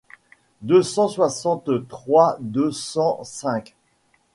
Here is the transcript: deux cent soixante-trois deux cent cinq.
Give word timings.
deux 0.63 0.81
cent 0.81 1.07
soixante-trois 1.07 2.35
deux 2.39 2.71
cent 2.71 3.23
cinq. 3.23 3.75